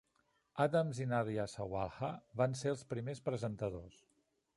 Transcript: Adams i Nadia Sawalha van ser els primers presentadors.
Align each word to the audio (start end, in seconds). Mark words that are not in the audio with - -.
Adams 0.63 1.01
i 1.03 1.05
Nadia 1.11 1.45
Sawalha 1.51 2.09
van 2.41 2.57
ser 2.63 2.73
els 2.73 2.81
primers 2.95 3.21
presentadors. 3.29 4.01